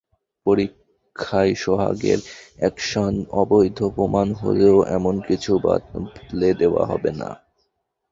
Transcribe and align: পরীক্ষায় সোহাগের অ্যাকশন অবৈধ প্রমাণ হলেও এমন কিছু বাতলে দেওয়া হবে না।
পরীক্ষায় 0.45 1.53
সোহাগের 1.55 2.19
অ্যাকশন 2.59 3.13
অবৈধ 3.41 3.79
প্রমাণ 3.95 4.27
হলেও 4.41 4.77
এমন 4.97 5.15
কিছু 5.27 5.51
বাতলে 5.65 6.49
দেওয়া 6.61 6.83
হবে 6.85 7.11
না। 7.13 7.29